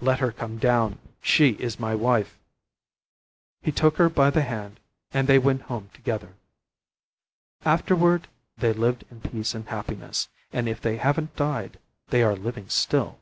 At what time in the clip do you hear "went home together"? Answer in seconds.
5.38-6.34